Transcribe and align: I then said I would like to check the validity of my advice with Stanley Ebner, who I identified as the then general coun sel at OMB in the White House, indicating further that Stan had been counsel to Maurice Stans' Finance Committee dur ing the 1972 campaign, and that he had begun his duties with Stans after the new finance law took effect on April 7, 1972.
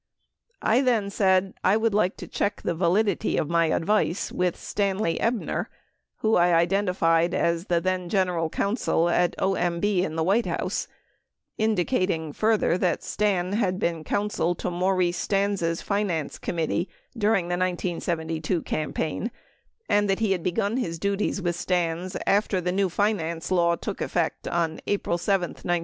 I 0.63 0.81
then 0.81 1.11
said 1.11 1.53
I 1.63 1.77
would 1.77 1.93
like 1.93 2.17
to 2.17 2.27
check 2.27 2.63
the 2.63 2.73
validity 2.73 3.37
of 3.37 3.51
my 3.51 3.67
advice 3.67 4.31
with 4.31 4.57
Stanley 4.57 5.19
Ebner, 5.21 5.69
who 6.21 6.35
I 6.37 6.55
identified 6.55 7.35
as 7.35 7.65
the 7.65 7.79
then 7.79 8.09
general 8.09 8.49
coun 8.49 8.77
sel 8.77 9.09
at 9.09 9.35
OMB 9.37 9.85
in 10.01 10.15
the 10.15 10.23
White 10.23 10.47
House, 10.47 10.87
indicating 11.59 12.33
further 12.33 12.79
that 12.79 13.03
Stan 13.03 13.53
had 13.53 13.77
been 13.77 14.03
counsel 14.03 14.55
to 14.55 14.71
Maurice 14.71 15.17
Stans' 15.17 15.83
Finance 15.83 16.39
Committee 16.39 16.89
dur 17.15 17.35
ing 17.35 17.49
the 17.49 17.53
1972 17.55 18.63
campaign, 18.63 19.29
and 19.87 20.09
that 20.09 20.17
he 20.17 20.31
had 20.31 20.41
begun 20.41 20.77
his 20.77 20.97
duties 20.97 21.43
with 21.43 21.55
Stans 21.55 22.17
after 22.25 22.59
the 22.59 22.71
new 22.71 22.89
finance 22.89 23.51
law 23.51 23.75
took 23.75 24.01
effect 24.01 24.47
on 24.47 24.79
April 24.87 25.19
7, 25.19 25.49
1972. 25.51 25.79